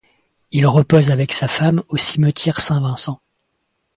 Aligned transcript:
Il 0.51 0.65
repose 0.65 1.11
avec 1.11 1.31
sa 1.31 1.47
femme 1.47 1.83
au 1.89 1.95
cimetière 1.95 2.59
Saint-Vincent. 2.59 3.21